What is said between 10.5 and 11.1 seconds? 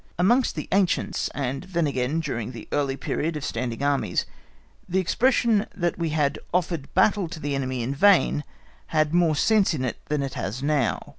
now.